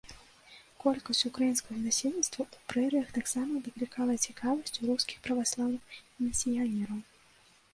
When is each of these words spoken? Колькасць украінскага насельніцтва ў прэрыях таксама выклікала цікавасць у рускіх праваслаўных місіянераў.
Колькасць 0.83 1.25
украінскага 1.29 1.77
насельніцтва 1.81 2.39
ў 2.45 2.63
прэрыях 2.73 3.11
таксама 3.19 3.53
выклікала 3.67 4.17
цікавасць 4.31 4.79
у 4.81 4.89
рускіх 4.93 5.17
праваслаўных 5.29 6.01
місіянераў. 6.25 6.99